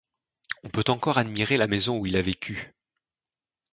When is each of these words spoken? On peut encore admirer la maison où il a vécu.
On 0.63 0.69
peut 0.69 0.83
encore 0.87 1.19
admirer 1.19 1.57
la 1.57 1.67
maison 1.67 1.99
où 1.99 2.07
il 2.07 2.17
a 2.17 2.23
vécu. 2.23 2.73